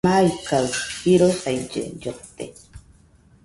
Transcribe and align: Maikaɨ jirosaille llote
Maikaɨ 0.05 0.65
jirosaille 1.01 1.83
llote 2.01 2.45